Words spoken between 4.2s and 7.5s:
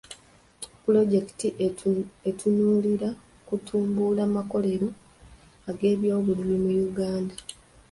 makolero g'ebyobulimi mu Uganda.